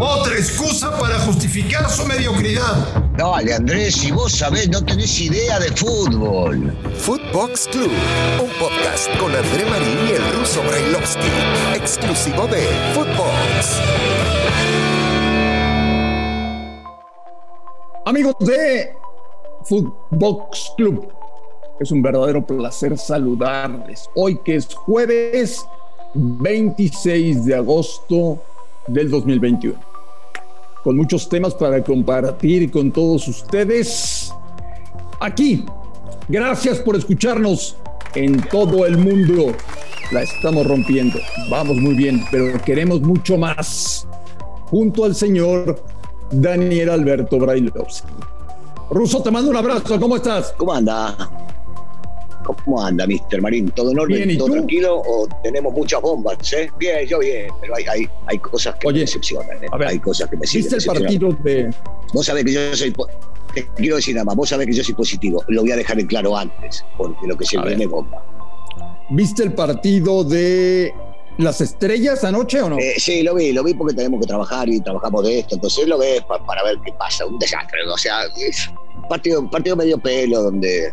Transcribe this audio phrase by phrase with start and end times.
[0.00, 3.04] Otra excusa para justificar su mediocridad.
[3.16, 6.76] Dale, Andrés, si vos sabés, no tenés idea de fútbol.
[6.96, 7.92] Footbox Club,
[8.42, 11.28] un podcast con André Marín y el ruso Brailovsky,
[11.76, 13.80] exclusivo de Footbox.
[18.04, 18.92] Amigos de
[19.64, 21.12] Footbox Club,
[21.78, 24.10] es un verdadero placer saludarles.
[24.16, 25.64] Hoy que es jueves
[26.14, 28.40] 26 de agosto
[28.88, 29.78] del 2021.
[30.82, 34.32] Con muchos temas para compartir con todos ustedes
[35.20, 35.64] aquí.
[36.28, 37.76] Gracias por escucharnos
[38.14, 39.52] en todo el mundo.
[40.12, 41.18] La estamos rompiendo.
[41.50, 44.06] Vamos muy bien, pero queremos mucho más.
[44.66, 45.82] Junto al señor
[46.30, 48.12] Daniel Alberto Brailovsky.
[48.90, 50.00] Ruso, te mando un abrazo.
[50.00, 50.54] ¿Cómo estás?
[50.56, 51.30] ¿Cómo anda?
[52.64, 53.42] ¿Cómo anda, Mr.
[53.42, 53.70] Marín?
[53.70, 54.38] ¿Todo en orden?
[54.38, 55.02] ¿Todo tranquilo?
[55.04, 56.52] ¿O tenemos muchas bombas?
[56.52, 56.70] ¿eh?
[56.78, 59.64] Bien, yo bien, pero hay, hay, hay cosas que me decepcionan.
[59.64, 59.68] ¿eh?
[59.86, 61.70] hay cosas que me ¿Viste el partido de.?
[62.12, 62.94] Vos sabés que yo soy.
[63.54, 65.42] Te quiero decir nada más, vos sabés que yo soy positivo.
[65.48, 68.22] Lo voy a dejar en claro antes, porque lo que se viene es bomba.
[69.10, 70.92] ¿Viste el partido de
[71.38, 72.78] las estrellas anoche o no?
[72.78, 75.54] Eh, sí, lo vi, lo vi porque tenemos que trabajar y trabajamos de esto.
[75.54, 77.24] Entonces lo ves para ver qué pasa.
[77.26, 77.78] Un desastre.
[77.88, 78.20] O sea,
[78.96, 80.92] un partido, partido medio pelo donde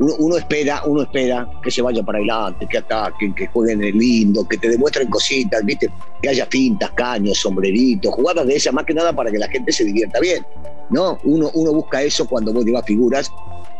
[0.00, 4.56] uno, espera, uno espera que se vaya para adelante, que ataquen, que jueguen lindo, que
[4.56, 5.90] te demuestren cositas, ¿viste?
[6.22, 9.72] Que haya pintas, caños, sombreritos, jugadas de esas, más que nada para que la gente
[9.72, 10.44] se divierta bien.
[10.88, 11.18] ¿No?
[11.24, 13.30] Uno, uno busca eso cuando vos llevas figuras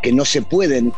[0.03, 0.93] que no se pueden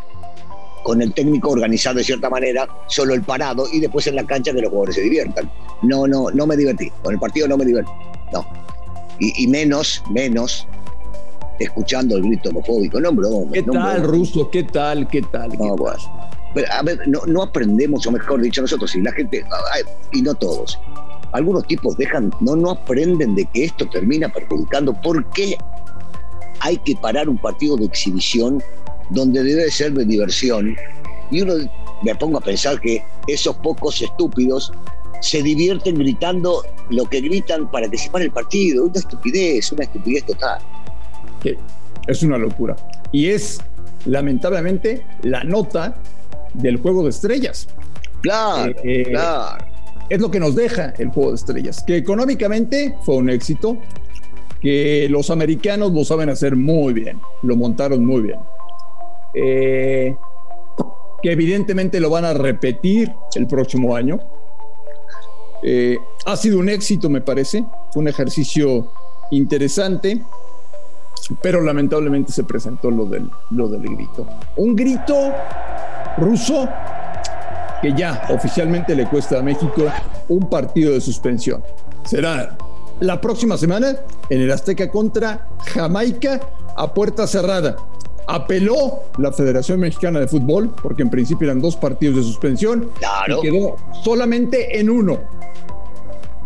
[0.82, 4.52] con el técnico organizado de cierta manera, solo el parado y después en la cancha
[4.52, 5.48] que los jugadores se diviertan.
[5.82, 6.90] No, no, no me divertí.
[7.02, 7.92] Con el partido no me divertí.
[8.32, 8.44] No.
[9.20, 10.66] Y menos, menos
[11.58, 13.00] escuchando el grito homofóbico.
[13.00, 13.52] No, broma.
[13.52, 14.50] ¿Qué tal, ruso?
[14.50, 15.08] ¿Qué tal?
[15.08, 15.50] ¿Qué tal?
[15.58, 15.76] No,
[16.70, 19.44] a ver, no, aprendemos, o mejor dicho, nosotros sí, la gente,
[20.12, 20.78] y no todos.
[21.32, 24.92] Algunos tipos dejan, no, no aprenden de que esto termina perjudicando.
[25.00, 25.56] ¿Por qué
[26.60, 28.62] hay que parar un partido de exhibición
[29.08, 30.76] donde debe ser de diversión?
[31.30, 31.54] Y uno
[32.02, 34.72] me pongo a pensar que esos pocos estúpidos
[35.22, 38.84] se divierten gritando lo que gritan para que se pare el partido.
[38.84, 40.60] Una estupidez, una estupidez total
[42.06, 42.76] es una locura.
[43.10, 43.60] Y es,
[44.06, 45.96] lamentablemente, la nota
[46.54, 47.68] del juego de estrellas.
[48.22, 49.64] Claro, eh, claro.
[50.08, 53.78] Es lo que nos deja el juego de estrellas, que económicamente fue un éxito,
[54.60, 58.38] que los americanos lo saben hacer muy bien, lo montaron muy bien.
[59.34, 60.14] Eh,
[61.22, 64.20] que evidentemente lo van a repetir el próximo año.
[65.62, 67.64] Eh, ha sido un éxito, me parece.
[67.92, 68.92] Fue un ejercicio
[69.30, 70.20] interesante
[71.40, 74.26] pero lamentablemente se presentó lo del, lo del grito.
[74.56, 75.32] Un grito
[76.18, 76.68] ruso
[77.80, 79.84] que ya oficialmente le cuesta a México
[80.28, 81.62] un partido de suspensión.
[82.04, 82.56] Será
[83.00, 83.96] la próxima semana
[84.28, 86.40] en el Azteca contra Jamaica
[86.76, 87.76] a puerta cerrada.
[88.28, 93.38] Apeló la Federación Mexicana de Fútbol, porque en principio eran dos partidos de suspensión, claro.
[93.38, 95.18] y quedó solamente en uno.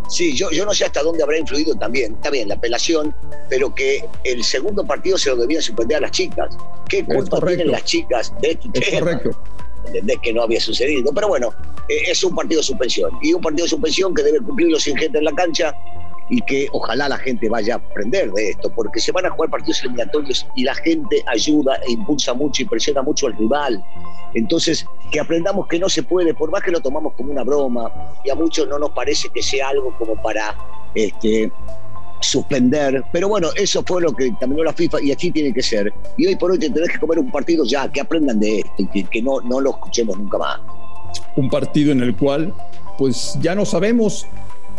[0.08, 3.14] Sí, yo, yo no sé hasta dónde habrá influido también, está bien, la apelación,
[3.48, 6.56] pero que el segundo partido se lo debían suspender a las chicas.
[6.88, 9.30] ¿Qué culpa tienen las chicas de este es Correcto.
[9.86, 11.12] ¿Entendés que no había sucedido?
[11.12, 11.52] Pero bueno,
[11.88, 13.10] eh, es un partido de suspensión.
[13.22, 15.72] Y un partido de suspensión que debe cumplir los ingentes en la cancha
[16.28, 19.50] y que ojalá la gente vaya a aprender de esto, porque se van a jugar
[19.50, 23.84] partidos eliminatorios y la gente ayuda e impulsa mucho y presiona mucho al rival.
[24.36, 27.90] Entonces, que aprendamos que no se puede, por más que lo tomamos como una broma,
[28.22, 30.54] y a muchos no nos parece que sea algo como para
[30.94, 31.50] este,
[32.20, 33.02] suspender.
[33.12, 35.90] Pero bueno, eso fue lo que terminó la FIFA y así tiene que ser.
[36.18, 39.04] Y hoy por hoy te que comer un partido ya, que aprendan de esto y
[39.04, 40.60] que, no, no lo escuchemos nunca más.
[41.36, 42.52] Un partido en el cual,
[42.98, 44.26] pues ya no sabemos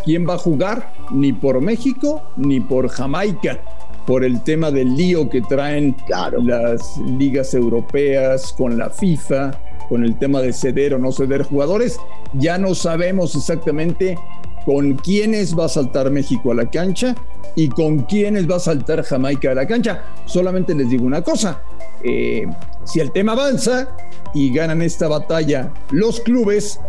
[0.05, 3.59] quién va a jugar ni por México ni por Jamaica
[4.07, 5.95] por el tema del lío que traen
[6.41, 9.51] las ligas europeas con la FIFA,
[9.89, 11.99] con el tema de ceder o no ceder jugadores.
[12.33, 14.17] Ya no sabemos exactamente
[14.65, 17.15] con quiénes va a saltar México a la cancha
[17.55, 20.05] y con quiénes va a saltar Jamaica a la cancha.
[20.25, 21.61] Solamente les digo una cosa,
[22.01, 22.47] eh,
[22.85, 23.89] si el tema avanza
[24.33, 26.79] y ganan esta batalla los clubes,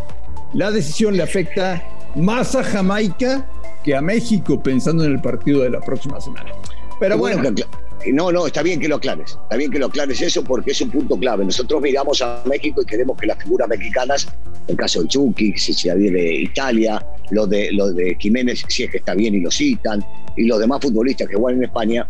[0.52, 1.82] la decisión le afecta
[2.14, 3.50] más a Jamaica
[3.82, 6.52] que a México pensando en el partido de la próxima semana.
[7.00, 7.42] Pero bueno,
[8.12, 10.80] no, no, está bien que lo aclares, está bien que lo aclares eso porque es
[10.80, 11.44] un punto clave.
[11.44, 14.28] Nosotros miramos a México y queremos que las figuras mexicanas,
[14.66, 18.84] en el caso de Chucky, si se de Italia, lo de, lo de Jiménez, si
[18.84, 20.04] es que está bien y lo citan,
[20.36, 22.06] y los demás futbolistas que juegan en España,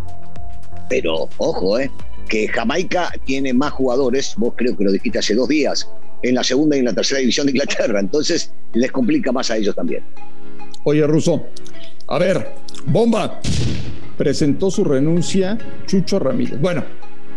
[0.89, 1.91] pero ojo, eh,
[2.29, 5.91] que Jamaica tiene más jugadores, vos creo que lo dijiste hace dos días,
[6.23, 8.01] en la segunda y en la tercera división de Inglaterra.
[8.01, 10.03] Entonces les complica más a ellos también.
[10.85, 11.47] Oye, Russo,
[12.07, 12.55] A ver,
[12.87, 13.41] bomba.
[14.19, 15.57] Presentó su renuncia
[15.87, 16.61] Chucho Ramírez.
[16.61, 16.85] Bueno,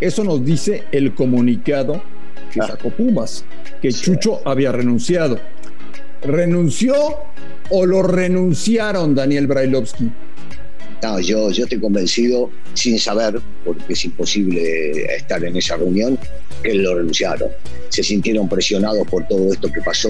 [0.01, 2.01] eso nos dice el comunicado
[2.51, 2.67] que Ah.
[2.67, 3.45] sacó Pumas,
[3.81, 5.39] que Chucho había renunciado.
[6.23, 6.93] ¿Renunció
[7.69, 10.11] o lo renunciaron Daniel Brailovsky?
[11.01, 16.17] No, yo, yo estoy convencido, sin saber, porque es imposible estar en esa reunión,
[16.61, 17.49] que lo renunciaron.
[17.89, 20.09] Se sintieron presionados por todo esto que pasó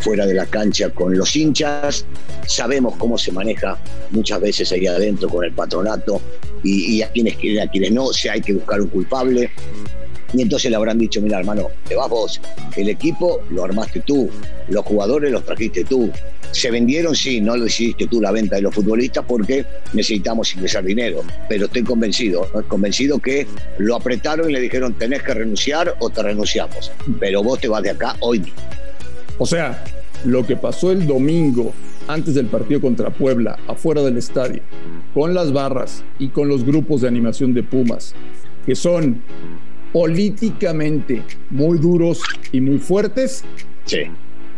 [0.00, 2.04] fuera de la cancha con los hinchas.
[2.46, 3.78] Sabemos cómo se maneja
[4.10, 6.20] muchas veces ahí adentro con el patronato
[6.62, 9.50] y, a quienes quieren, a quienes no, si hay que buscar un culpable.
[10.36, 12.40] Y entonces le habrán dicho, mira hermano, te vas vos,
[12.76, 14.28] el equipo lo armaste tú,
[14.68, 16.10] los jugadores los trajiste tú.
[16.52, 20.84] Se vendieron, sí, no lo decidiste tú la venta de los futbolistas porque necesitamos ingresar
[20.84, 21.22] dinero.
[21.48, 22.62] Pero estoy convencido, ¿no?
[22.68, 23.46] convencido que
[23.78, 26.92] lo apretaron y le dijeron, tenés que renunciar o te renunciamos.
[27.18, 28.60] Pero vos te vas de acá hoy mismo.
[29.38, 29.84] O sea,
[30.24, 31.72] lo que pasó el domingo
[32.08, 34.60] antes del partido contra Puebla, afuera del estadio,
[35.14, 38.14] con las barras y con los grupos de animación de Pumas,
[38.64, 39.22] que son
[39.96, 42.20] políticamente muy duros
[42.52, 43.42] y muy fuertes,
[43.86, 44.00] Sí.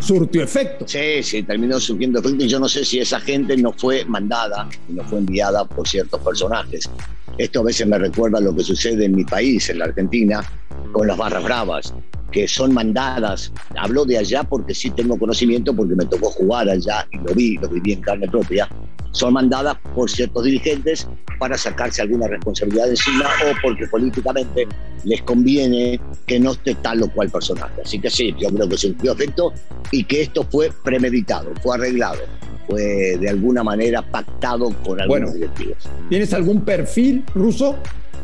[0.01, 0.85] surtió efecto.
[0.89, 4.69] Sí, sí, terminó surgiendo efecto y yo no sé si esa gente no fue mandada
[4.89, 6.91] no fue enviada por ciertos personajes.
[7.37, 10.45] Esto a veces me recuerda lo que sucede en mi país, en la Argentina,
[10.91, 11.95] con las barras bravas,
[12.33, 13.53] que son mandadas.
[13.77, 17.57] Hablo de allá porque sí tengo conocimiento, porque me tocó jugar allá y lo vi,
[17.59, 18.69] lo viví en carne propia.
[19.13, 21.09] Son mandadas por ciertos dirigentes
[21.39, 24.67] para sacarse alguna responsabilidad encima o porque políticamente
[25.05, 27.81] les conviene que no esté tal o cual personaje.
[27.85, 29.53] Así que sí, yo creo que surgió efecto
[29.91, 32.19] y que esto fue premeditado, fue arreglado,
[32.67, 35.33] fue de alguna manera pactado con algunos Bueno.
[35.33, 35.89] directivos.
[36.09, 37.77] ¿Tienes algún perfil ruso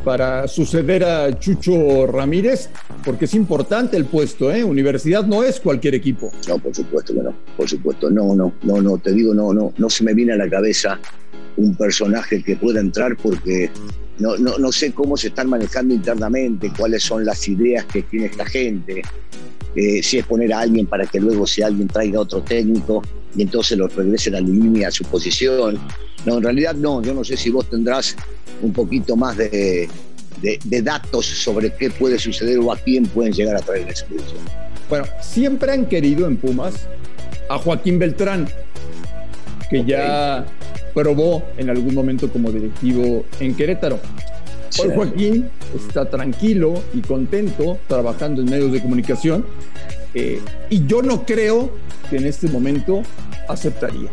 [0.04, 2.68] para suceder a Chucho Ramírez?
[3.04, 4.62] Porque es importante el puesto, ¿eh?
[4.62, 6.30] Universidad no es cualquier equipo.
[6.48, 9.72] No, por supuesto que no, por supuesto, no, no, no, no, te digo, no, no,
[9.76, 11.00] no se me viene a la cabeza
[11.56, 13.70] un personaje que pueda entrar porque
[14.18, 18.26] no, no, no sé cómo se están manejando internamente, cuáles son las ideas que tiene
[18.26, 19.02] esta gente,
[19.76, 23.02] eh, si es poner a alguien para que luego si alguien traiga otro técnico
[23.36, 25.78] y entonces lo regresen a la línea a su posición.
[26.24, 28.14] No, en realidad no, yo no sé si vos tendrás
[28.62, 29.88] un poquito más de,
[30.40, 34.06] de- de datos sobre qué puede suceder o a quién pueden llegar a traer esa
[34.06, 34.38] posición.
[34.88, 36.74] Bueno, siempre han querido en Pumas
[37.50, 38.48] a Joaquín Beltrán,
[39.70, 40.46] que ya
[40.94, 43.98] probó en algún momento como directivo en Querétaro.
[44.80, 44.90] Hoy.
[44.94, 49.46] Joaquín está tranquilo y contento trabajando en medios de comunicación
[50.14, 51.72] eh, y yo no creo
[52.08, 53.02] que en este momento
[53.48, 54.08] aceptaría.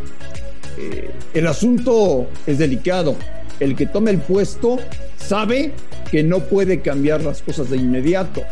[0.78, 3.16] Eh, el asunto es delicado.
[3.60, 4.78] El que tome el puesto
[5.16, 5.72] sabe
[6.10, 8.42] que no puede cambiar las cosas de inmediato.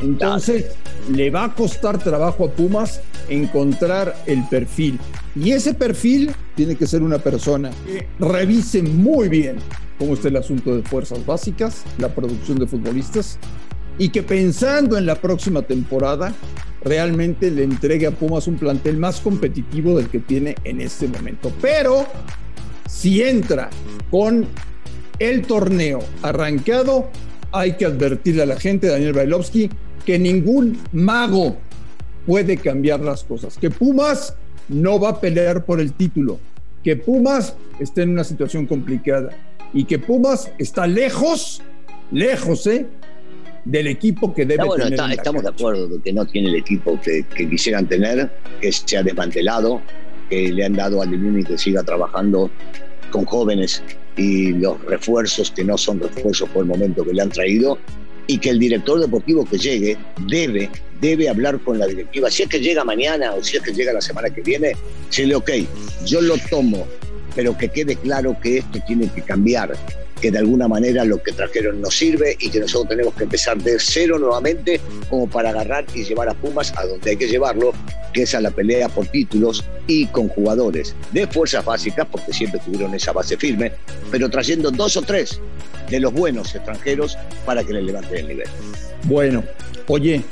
[0.00, 0.66] Entonces
[1.12, 4.98] le va a costar trabajo a Pumas encontrar el perfil.
[5.34, 9.56] Y ese perfil tiene que ser una persona que revise muy bien
[9.98, 13.38] cómo está el asunto de fuerzas básicas, la producción de futbolistas,
[13.96, 16.34] y que pensando en la próxima temporada
[16.84, 21.50] realmente le entregue a Pumas un plantel más competitivo del que tiene en este momento.
[21.62, 22.04] Pero
[22.86, 23.70] si entra
[24.10, 24.46] con
[25.18, 27.08] el torneo arrancado,
[27.52, 29.70] hay que advertirle a la gente, Daniel Brailovsky,
[30.04, 31.56] que ningún mago
[32.26, 34.34] puede cambiar las cosas, que Pumas
[34.70, 36.38] no va a pelear por el título,
[36.82, 39.30] que Pumas está en una situación complicada
[39.74, 41.60] y que Pumas está lejos,
[42.10, 42.86] lejos, ¿eh?
[43.64, 44.98] Del equipo que debe bueno, tener.
[45.00, 48.72] está- estamos de acuerdo de que no tiene el equipo que, que quisieran tener, que
[48.72, 49.82] se ha desmantelado,
[50.30, 52.50] que le han dado al Lilini que siga trabajando
[53.10, 53.82] con jóvenes
[54.16, 57.78] y los refuerzos que no son refuerzos por el momento que le han traído
[58.26, 62.30] y que el director deportivo que llegue debe, debe hablar con la directiva.
[62.30, 64.76] Si es que llega mañana o si es que llega la semana que viene,
[65.08, 65.50] decirle, ok,
[66.04, 66.86] yo lo tomo,
[67.34, 69.76] pero que quede claro que esto tiene que cambiar,
[70.20, 73.56] que de alguna manera lo que trajeron no sirve y que nosotros tenemos que empezar
[73.58, 77.72] de cero nuevamente como para agarrar y llevar a Pumas a donde hay que llevarlo,
[78.12, 82.60] que es a la pelea por títulos y con jugadores de fuerzas básicas, porque siempre
[82.64, 83.72] tuvieron esa base firme,
[84.10, 85.40] pero trayendo dos o tres
[85.88, 87.16] de los buenos extranjeros
[87.46, 88.48] para que le levanten el nivel.
[89.04, 89.42] Bueno,
[89.86, 90.22] oye,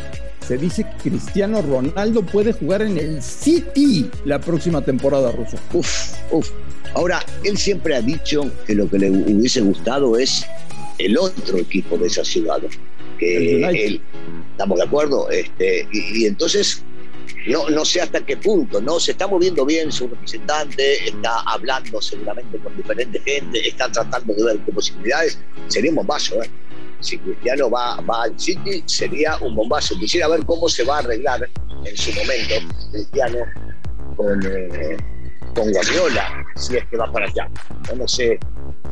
[0.49, 5.59] se dice que Cristiano Ronaldo puede jugar en el City la próxima temporada, Ruso.
[5.75, 6.51] Uf, uf.
[6.95, 10.47] Ahora, él siempre ha dicho que lo que le hubiese gustado es
[10.97, 12.63] el otro equipo de esa ciudad.
[13.19, 14.01] Que él,
[14.53, 15.29] ¿estamos de acuerdo?
[15.29, 16.83] Este, y, y entonces,
[17.47, 18.99] no, no sé hasta qué punto, ¿no?
[18.99, 24.45] Se está moviendo bien su representante, está hablando seguramente con diferente gente, está tratando de
[24.45, 25.39] ver qué posibilidades.
[25.67, 26.49] Sería un bombazo, ¿eh?
[27.01, 29.95] Si Cristiano va, va al City, sería un bombazo.
[29.99, 31.49] Quisiera ver cómo se va a arreglar
[31.85, 33.39] en su momento Cristiano
[34.17, 34.97] con, eh,
[35.55, 37.49] con Guardiola, si es que va para allá.
[37.97, 38.39] no sé,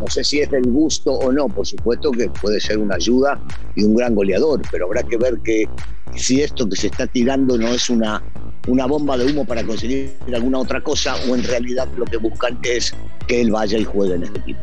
[0.01, 3.41] no sé si es del gusto o no, por supuesto que puede ser una ayuda
[3.75, 5.69] y un gran goleador, pero habrá que ver que
[6.15, 8.23] si esto que se está tirando no es una,
[8.69, 12.59] una bomba de humo para conseguir alguna otra cosa o en realidad lo que buscan
[12.63, 12.95] es
[13.27, 14.61] que él vaya y juegue en este equipo.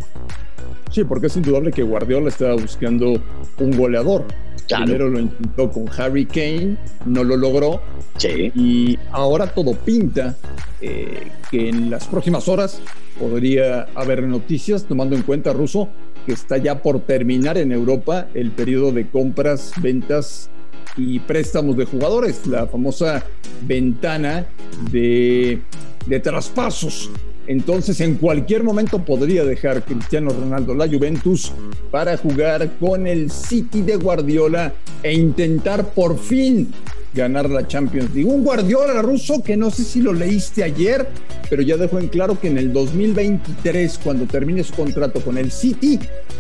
[0.94, 3.20] Sí, porque es indudable que Guardiola estaba buscando
[3.58, 4.26] un goleador.
[4.68, 7.82] Primero lo intentó con Harry Kane, no lo logró.
[8.18, 8.52] Sí.
[8.54, 10.38] Y ahora todo pinta
[10.82, 12.80] eh, que en las próximas horas
[13.20, 15.90] podría haber noticias, tomando en cuenta, Russo,
[16.28, 20.52] que está ya por terminar en Europa el periodo de compras, ventas
[20.96, 23.26] y préstamos de jugadores, la famosa
[23.66, 24.46] ventana
[24.92, 25.60] de,
[26.06, 27.10] de traspasos
[27.48, 31.52] entonces, en cualquier momento podría dejar Cristiano Ronaldo la Juventus
[31.92, 36.74] para jugar con el City de Guardiola e intentar por fin
[37.14, 38.30] ganar la Champions League.
[38.30, 41.08] Un Guardiola ruso que no sé si lo leíste ayer,
[41.50, 45.52] pero ya dejó en claro que en el 2023, cuando termine su contrato con el
[45.52, 46.00] City,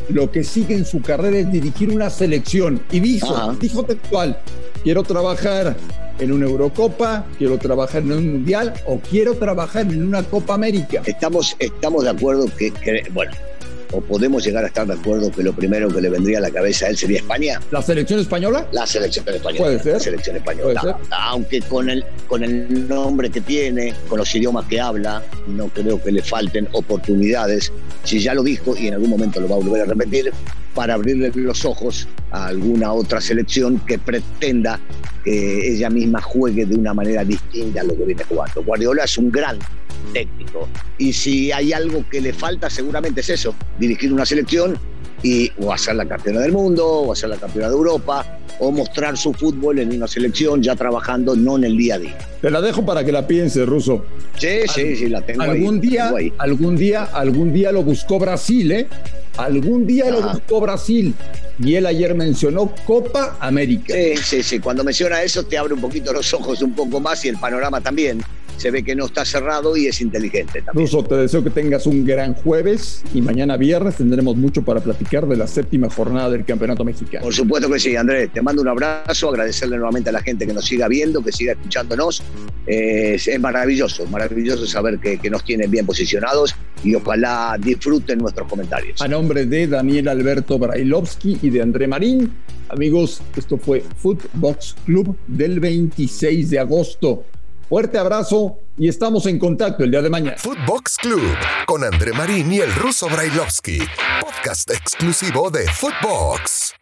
[0.09, 2.81] lo que sigue en su carrera es dirigir una selección.
[2.91, 4.39] Y dijo, dijo textual,
[4.83, 5.75] quiero trabajar
[6.19, 11.01] en una Eurocopa, quiero trabajar en un Mundial o quiero trabajar en una Copa América.
[11.05, 12.71] Estamos, estamos de acuerdo que,
[13.13, 13.31] bueno,
[13.91, 16.51] o podemos llegar a estar de acuerdo que lo primero que le vendría a la
[16.51, 17.61] cabeza a él sería España.
[17.71, 18.67] ¿La selección española?
[18.71, 19.65] La selección española.
[19.65, 19.93] Puede ser.
[19.93, 20.97] La selección española.
[21.11, 26.01] Aunque con el, con el nombre que tiene, con los idiomas que habla, no creo
[26.01, 27.71] que le falten oportunidades.
[28.03, 30.33] Si ya lo dijo y en algún momento lo va a volver a repetir,
[30.73, 34.79] para abrirle los ojos a alguna otra selección que pretenda
[35.23, 38.63] que ella misma juegue de una manera distinta a lo que viene jugando.
[38.63, 39.59] Guardiola es un gran
[40.11, 44.77] técnico y si hay algo que le falta seguramente es eso, dirigir una selección
[45.23, 49.17] y o hacer la campeona del mundo o hacer la campeona de Europa o mostrar
[49.17, 52.17] su fútbol en una selección ya trabajando no en el día a día.
[52.41, 54.05] Te la dejo para que la piense, Ruso.
[54.37, 58.87] Sí, sí, sí, la tengo algún Día, Algún día, algún día lo buscó Brasil, ¿eh?
[59.37, 61.15] Algún día lo buscó Brasil
[61.59, 63.93] y él ayer mencionó Copa América.
[63.93, 64.59] Sí, sí, sí.
[64.59, 67.81] Cuando menciona eso te abre un poquito los ojos un poco más y el panorama
[67.81, 68.21] también
[68.63, 70.87] se ve que no está cerrado y es inteligente también.
[70.87, 75.27] Ruso, te deseo que tengas un gran jueves y mañana viernes tendremos mucho para platicar
[75.27, 77.25] de la séptima jornada del Campeonato Mexicano.
[77.25, 78.31] Por supuesto que sí, Andrés.
[78.31, 81.51] Te mando un abrazo, agradecerle nuevamente a la gente que nos siga viendo, que siga
[81.51, 82.23] escuchándonos.
[82.65, 86.55] Eh, es maravilloso, maravilloso saber que, que nos tienen bien posicionados
[86.85, 89.01] y ojalá disfruten nuestros comentarios.
[89.01, 92.31] A nombre de Daniel Alberto Brailovsky y de André Marín,
[92.69, 97.25] amigos, esto fue Footbox Club del 26 de agosto.
[97.69, 100.37] Fuerte abrazo y estamos en contacto el día de mañana.
[100.37, 103.79] Footbox Club con André Marín y el ruso Brailovsky,
[104.21, 106.73] podcast exclusivo de Footbox.